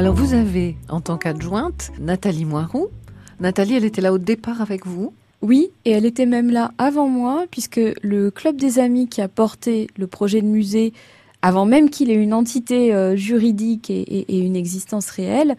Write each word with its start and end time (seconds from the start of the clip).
Alors 0.00 0.14
vous 0.14 0.32
avez, 0.32 0.78
en 0.88 1.02
tant 1.02 1.18
qu'adjointe, 1.18 1.92
Nathalie 2.00 2.46
Moirou. 2.46 2.88
Nathalie, 3.38 3.74
elle 3.74 3.84
était 3.84 4.00
là 4.00 4.14
au 4.14 4.16
départ 4.16 4.62
avec 4.62 4.86
vous 4.86 5.12
oui, 5.42 5.72
et 5.84 5.90
elle 5.90 6.06
était 6.06 6.24
même 6.24 6.50
là 6.50 6.70
avant 6.78 7.06
moi, 7.06 7.44
puisque 7.50 7.80
le 8.00 8.30
club 8.30 8.56
des 8.56 8.78
amis 8.78 9.10
qui 9.10 9.20
a 9.20 9.28
porté 9.28 9.88
le 9.98 10.06
projet 10.06 10.40
de 10.40 10.46
musée, 10.46 10.94
avant 11.42 11.66
même 11.66 11.90
qu'il 11.90 12.10
ait 12.10 12.14
une 12.14 12.32
entité 12.32 12.94
euh, 12.94 13.14
juridique 13.14 13.90
et, 13.90 14.24
une 14.38 14.56
existence 14.56 15.10
réelle, 15.10 15.56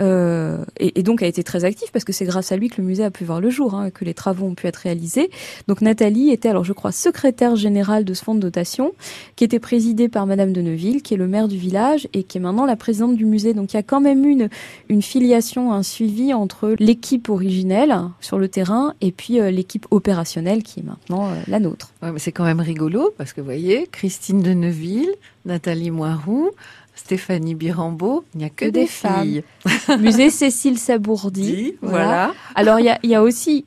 euh, 0.00 0.64
et, 0.78 1.02
donc 1.02 1.22
a 1.22 1.26
été 1.26 1.42
très 1.42 1.64
actif 1.64 1.92
parce 1.92 2.04
que 2.04 2.12
c'est 2.12 2.24
grâce 2.24 2.50
à 2.50 2.56
lui 2.56 2.68
que 2.68 2.80
le 2.80 2.86
musée 2.86 3.04
a 3.04 3.10
pu 3.10 3.24
voir 3.24 3.40
le 3.40 3.50
jour, 3.50 3.74
hein, 3.74 3.90
que 3.90 4.04
les 4.04 4.14
travaux 4.14 4.46
ont 4.46 4.54
pu 4.54 4.66
être 4.66 4.76
réalisés. 4.76 5.30
Donc 5.68 5.82
Nathalie 5.82 6.30
était 6.30 6.48
alors 6.48 6.64
je 6.64 6.72
crois 6.72 6.92
secrétaire 6.92 7.56
générale 7.56 8.04
de 8.04 8.14
ce 8.14 8.24
fonds 8.24 8.34
de 8.34 8.40
dotation 8.40 8.92
qui 9.36 9.44
était 9.44 9.58
présidé 9.58 10.08
par 10.08 10.26
Madame 10.26 10.52
de 10.52 10.62
Neuville, 10.62 11.02
qui 11.02 11.14
est 11.14 11.18
le 11.18 11.28
maire 11.28 11.48
du 11.48 11.58
village 11.58 12.08
et 12.14 12.22
qui 12.22 12.38
est 12.38 12.40
maintenant 12.40 12.64
la 12.64 12.76
présidente 12.76 13.16
du 13.16 13.26
musée. 13.26 13.52
Donc 13.54 13.72
il 13.72 13.76
y 13.76 13.80
a 13.80 13.82
quand 13.82 14.00
même 14.00 14.24
une, 14.24 14.48
une 14.88 15.02
filiation, 15.02 15.72
un 15.72 15.82
suivi 15.82 16.32
entre 16.32 16.74
l'équipe 16.78 17.28
originelle 17.28 17.94
sur 18.20 18.38
le 18.38 18.48
terrain 18.48 18.94
et 19.00 19.12
puis 19.12 19.40
euh, 19.40 19.50
l'équipe 19.50 19.86
opérationnelle 19.90 20.62
qui 20.62 20.80
est 20.80 20.84
maintenant 20.84 21.28
euh, 21.28 21.34
la 21.48 21.60
nôtre. 21.60 21.92
Ouais, 22.02 22.12
mais 22.12 22.18
c'est 22.18 22.32
quand 22.32 22.44
même 22.44 22.60
rigolo 22.60 23.12
parce 23.18 23.32
que 23.32 23.40
vous 23.40 23.46
voyez, 23.46 23.86
Christine 23.92 24.40
de 24.40 24.54
Neuville, 24.54 25.12
Nathalie 25.44 25.90
Moirou, 25.90 26.50
Stéphanie 26.94 27.54
Birambeau, 27.54 28.24
il 28.34 28.38
n'y 28.38 28.44
a 28.44 28.50
que, 28.50 28.66
des, 28.66 28.86
filles. 28.86 29.42
Musée 29.98 30.30
Cécile 30.30 30.78
Sabourdi. 30.78 31.74
voilà. 31.80 32.32
Alors 32.54 32.80
il 32.80 32.96
y 33.02 33.14
a, 33.14 33.22
aussi 33.22 33.64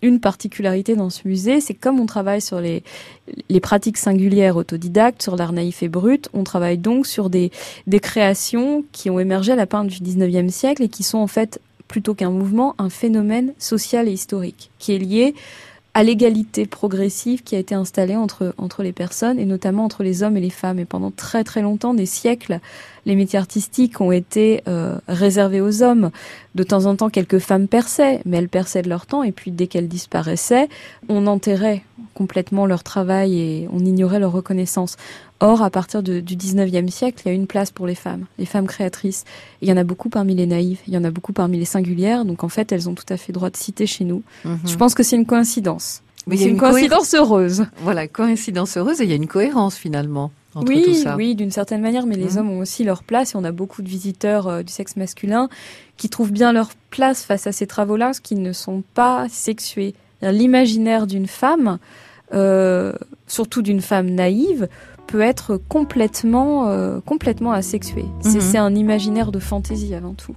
une 0.00 0.20
particularité 0.20 0.94
dans 0.94 1.10
ce 1.10 1.26
musée, 1.26 1.60
c'est 1.60 1.74
comme 1.74 1.98
on 1.98 2.06
travaille 2.06 2.40
sur 2.40 2.60
les, 2.60 2.84
les 3.48 3.60
pratiques 3.60 3.96
singulières 3.96 4.56
autodidactes, 4.56 5.22
sur 5.22 5.34
l'art 5.34 5.52
naïf 5.52 5.82
et 5.82 5.88
brut, 5.88 6.28
on 6.32 6.44
travaille 6.44 6.78
donc 6.78 7.06
sur 7.06 7.30
des, 7.30 7.50
des 7.88 7.98
créations 7.98 8.84
qui 8.92 9.10
ont 9.10 9.18
émergé 9.18 9.52
à 9.52 9.56
la 9.56 9.66
fin 9.66 9.84
du 9.84 9.96
19e 9.96 10.50
siècle 10.50 10.84
et 10.84 10.88
qui 10.88 11.02
sont 11.02 11.18
en 11.18 11.26
fait, 11.26 11.60
plutôt 11.88 12.14
qu'un 12.14 12.30
mouvement, 12.30 12.76
un 12.78 12.90
phénomène 12.90 13.54
social 13.58 14.08
et 14.08 14.12
historique, 14.12 14.70
qui 14.78 14.94
est 14.94 14.98
lié 14.98 15.34
à 15.98 16.04
l'égalité 16.04 16.64
progressive 16.64 17.42
qui 17.42 17.56
a 17.56 17.58
été 17.58 17.74
installée 17.74 18.14
entre, 18.14 18.54
entre 18.56 18.84
les 18.84 18.92
personnes 18.92 19.36
et 19.40 19.44
notamment 19.44 19.84
entre 19.84 20.04
les 20.04 20.22
hommes 20.22 20.36
et 20.36 20.40
les 20.40 20.48
femmes. 20.48 20.78
Et 20.78 20.84
pendant 20.84 21.10
très 21.10 21.42
très 21.42 21.60
longtemps, 21.60 21.92
des 21.92 22.06
siècles, 22.06 22.60
les 23.04 23.16
métiers 23.16 23.36
artistiques 23.36 24.00
ont 24.00 24.12
été 24.12 24.62
euh, 24.68 24.96
réservés 25.08 25.60
aux 25.60 25.82
hommes. 25.82 26.12
De 26.58 26.64
temps 26.64 26.86
en 26.86 26.96
temps, 26.96 27.08
quelques 27.08 27.38
femmes 27.38 27.68
perçaient, 27.68 28.20
mais 28.24 28.38
elles 28.38 28.48
perçaient 28.48 28.82
de 28.82 28.88
leur 28.88 29.06
temps. 29.06 29.22
Et 29.22 29.30
puis, 29.30 29.52
dès 29.52 29.68
qu'elles 29.68 29.86
disparaissaient, 29.86 30.68
on 31.08 31.28
enterrait 31.28 31.84
complètement 32.14 32.66
leur 32.66 32.82
travail 32.82 33.38
et 33.38 33.68
on 33.72 33.78
ignorait 33.78 34.18
leur 34.18 34.32
reconnaissance. 34.32 34.96
Or, 35.38 35.62
à 35.62 35.70
partir 35.70 36.02
du 36.02 36.20
19e 36.20 36.88
siècle, 36.88 37.22
il 37.24 37.28
y 37.28 37.30
a 37.30 37.34
une 37.34 37.46
place 37.46 37.70
pour 37.70 37.86
les 37.86 37.94
femmes, 37.94 38.24
les 38.40 38.44
femmes 38.44 38.66
créatrices. 38.66 39.24
Il 39.62 39.68
y 39.68 39.72
en 39.72 39.76
a 39.76 39.84
beaucoup 39.84 40.08
parmi 40.08 40.34
les 40.34 40.46
naïves, 40.46 40.80
il 40.88 40.94
y 40.94 40.96
en 40.96 41.04
a 41.04 41.12
beaucoup 41.12 41.32
parmi 41.32 41.58
les 41.58 41.64
singulières. 41.64 42.24
Donc, 42.24 42.42
en 42.42 42.48
fait, 42.48 42.72
elles 42.72 42.88
ont 42.88 42.94
tout 42.94 43.06
à 43.08 43.16
fait 43.16 43.32
droit 43.32 43.50
de 43.50 43.56
citer 43.56 43.86
chez 43.86 44.02
nous. 44.02 44.24
Mhm. 44.44 44.58
Je 44.66 44.74
pense 44.74 44.96
que 44.96 45.04
c'est 45.04 45.14
une 45.14 45.26
coïncidence. 45.26 46.02
Mais 46.26 46.38
c'est 46.38 46.48
une, 46.48 46.56
coïncidence 46.56 47.14
heureuse. 47.14 47.66
Voilà, 47.82 48.08
coïncidence 48.08 48.76
heureuse 48.76 49.00
et 49.00 49.04
il 49.04 49.10
y 49.10 49.12
a 49.12 49.16
une 49.16 49.28
cohérence 49.28 49.76
finalement 49.76 50.32
oui, 50.66 51.04
Oui, 51.16 51.34
d'une 51.34 51.50
certaine 51.50 51.80
manière, 51.80 52.06
mais 52.06 52.16
les 52.16 52.34
mmh. 52.34 52.38
hommes 52.38 52.50
ont 52.50 52.58
aussi 52.60 52.84
leur 52.84 53.02
place 53.02 53.34
et 53.34 53.36
on 53.36 53.44
a 53.44 53.52
beaucoup 53.52 53.82
de 53.82 53.88
visiteurs 53.88 54.48
euh, 54.48 54.62
du 54.62 54.72
sexe 54.72 54.96
masculin 54.96 55.48
qui 55.96 56.08
trouvent 56.08 56.32
bien 56.32 56.52
leur 56.52 56.70
place 56.90 57.24
face 57.24 57.46
à 57.46 57.52
ces 57.52 57.66
travaux-là, 57.66 58.12
qui 58.22 58.34
ne 58.34 58.52
sont 58.52 58.82
pas 58.94 59.26
sexués. 59.28 59.94
L'imaginaire 60.22 61.06
d'une 61.06 61.26
femme, 61.28 61.78
euh, 62.34 62.92
surtout 63.26 63.62
d'une 63.62 63.80
femme 63.80 64.10
naïve, 64.10 64.68
peut 65.06 65.20
être 65.20 65.56
complètement, 65.68 66.68
euh, 66.68 67.00
complètement 67.00 67.52
asexué. 67.52 68.02
Mmh. 68.02 68.40
C'est 68.40 68.58
un 68.58 68.74
imaginaire 68.74 69.32
de 69.32 69.38
fantaisie 69.38 69.94
avant 69.94 70.14
tout. 70.14 70.34